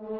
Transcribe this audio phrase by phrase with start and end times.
[0.00, 0.16] Perdonad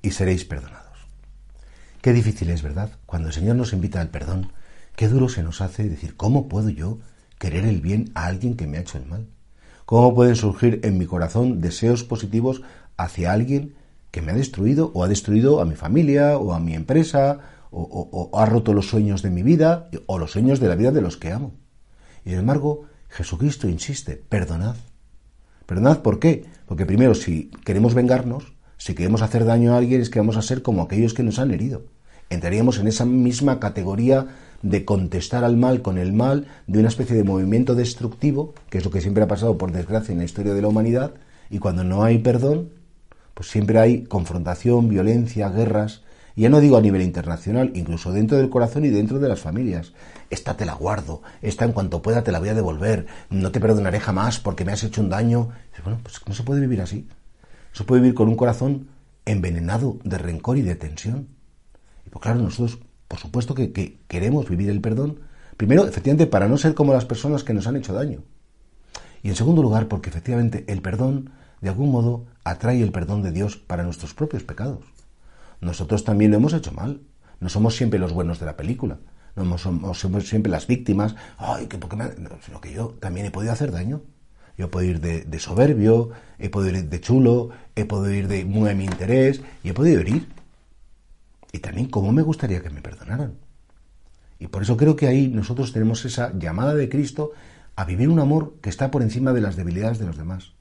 [0.00, 0.86] y seréis perdonados.
[2.00, 2.92] Qué difícil es, ¿verdad?
[3.04, 4.52] Cuando el Señor nos invita al perdón,
[4.96, 6.98] qué duro se nos hace decir, ¿cómo puedo yo
[7.38, 9.28] querer el bien a alguien que me ha hecho el mal?
[9.84, 12.62] ¿Cómo pueden surgir en mi corazón deseos positivos
[12.96, 13.74] hacia alguien
[14.22, 17.38] me ha destruido o ha destruido a mi familia o a mi empresa
[17.70, 21.02] o, ha roto los sueños de mi vida o los sueños de la vida de
[21.02, 21.52] los que amo?
[22.24, 24.76] Y sin embargo, Jesucristo insiste, perdonad.
[25.66, 26.46] Perdonad, ¿por qué?
[26.66, 30.42] Porque primero, si queremos vengarnos, si queremos hacer daño a alguien es que vamos a
[30.42, 31.84] ser como aquellos que nos han herido.
[32.30, 34.28] Entraríamos en esa misma categoría
[34.62, 38.84] de contestar al mal con el mal, de una especie de movimiento destructivo, que es
[38.84, 41.14] lo que siempre ha pasado por desgracia en la historia de la humanidad,
[41.50, 42.70] y cuando no hay perdón,
[43.38, 46.02] pues siempre hay confrontación, violencia, guerras,
[46.34, 49.92] ya no digo a nivel internacional, incluso dentro del corazón y dentro de las familias.
[50.28, 53.60] Esta te la guardo, esta en cuanto pueda te la voy a devolver, no te
[53.60, 55.50] perdonaré jamás porque me has hecho un daño.
[55.84, 57.06] Bueno, pues no se puede vivir así.
[57.70, 58.88] Se puede vivir con un corazón
[59.24, 61.28] envenenado de rencor y de tensión.
[62.04, 65.20] Y pues claro, nosotros, por supuesto que, que queremos vivir el perdón,
[65.56, 68.18] primero, efectivamente, para no ser como las personas que nos han hecho daño.
[69.22, 71.30] Y en segundo lugar, porque efectivamente el perdón,
[71.60, 74.84] de algún modo, atrae el perdón de Dios para nuestros propios pecados.
[75.60, 77.00] Nosotros también lo hemos hecho mal.
[77.40, 78.98] No somos siempre los buenos de la película.
[79.36, 81.14] No somos, siempre las víctimas.
[81.36, 82.10] Ay, que porque me...
[82.44, 84.02] sino que yo también he podido hacer daño.
[84.56, 88.68] Yo puedo ir de, soberbio, he podido ir de chulo, he podido ir de muy
[88.68, 90.28] a mi interés y he podido herir.
[91.52, 93.34] Y también cómo me gustaría que me perdonaran.
[94.40, 97.32] Y por eso creo que ahí nosotros tenemos esa llamada de Cristo
[97.76, 100.52] a vivir un amor que está por encima de las debilidades de los demás.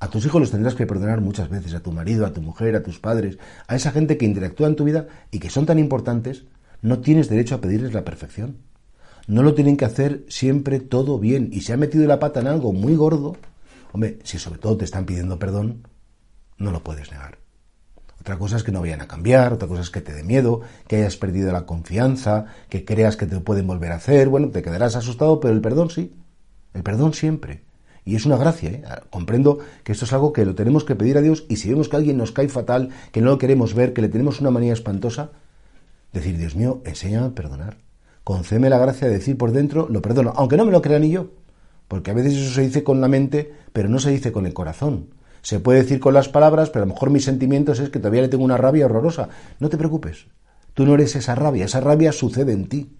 [0.00, 2.76] A tus hijos los tendrás que perdonar muchas veces, a tu marido, a tu mujer,
[2.76, 5.78] a tus padres, a esa gente que interactúa en tu vida y que son tan
[5.78, 6.44] importantes,
[6.82, 8.68] no tienes derecho a pedirles la perfección
[9.28, 11.50] no lo tienen que hacer siempre todo bien.
[11.52, 13.36] Y si ha metido la pata en algo muy gordo,
[13.92, 15.86] hombre, si sobre todo te están pidiendo perdón,
[16.56, 17.38] no lo puedes negar.
[18.20, 20.62] Otra cosa es que no vayan a cambiar, otra cosa es que te dé miedo,
[20.88, 24.28] que hayas perdido la confianza, que creas que te pueden volver a hacer.
[24.28, 26.16] Bueno, te quedarás asustado, pero el perdón sí.
[26.72, 27.62] El perdón siempre.
[28.08, 28.82] Y es una gracia, ¿eh?
[29.10, 31.88] Comprendo que esto es algo que lo tenemos que pedir a Dios y si vemos
[31.88, 34.72] que alguien nos cae fatal, que no lo queremos ver, que le tenemos una manía
[34.72, 35.30] espantosa,
[36.12, 37.76] decir, Dios mío, enséñame a perdonar
[38.28, 41.08] concéme la gracia de decir por dentro, lo perdono, aunque no me lo crea ni
[41.08, 41.30] yo,
[41.88, 44.52] porque a veces eso se dice con la mente, pero no se dice con el
[44.52, 45.14] corazón.
[45.40, 48.20] Se puede decir con las palabras, pero a lo mejor mis sentimientos es que todavía
[48.20, 49.30] le tengo una rabia horrorosa.
[49.60, 50.26] No te preocupes,
[50.74, 52.98] tú no eres esa rabia, esa rabia sucede en ti,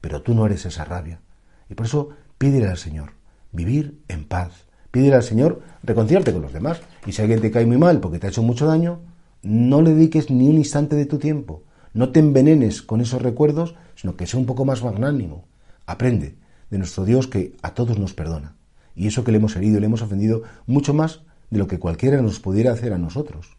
[0.00, 1.20] pero tú no eres esa rabia.
[1.68, 2.08] Y por eso
[2.38, 3.21] pídele al Señor
[3.52, 4.66] vivir en paz.
[4.90, 6.80] Pídele al Señor reconciliarte con los demás.
[7.06, 9.00] Y si alguien te cae muy mal porque te ha hecho mucho daño,
[9.42, 11.64] no le dediques ni un instante de tu tiempo.
[11.94, 15.44] No te envenenes con esos recuerdos, sino que sea un poco más magnánimo.
[15.86, 16.36] Aprende
[16.70, 18.56] de nuestro Dios que a todos nos perdona.
[18.94, 21.78] Y eso que le hemos herido y le hemos ofendido mucho más de lo que
[21.78, 23.56] cualquiera nos pudiera hacer a nosotros.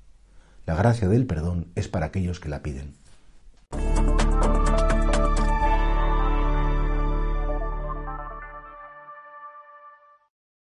[0.65, 2.93] La gracia del perdón es para aquellos que la piden.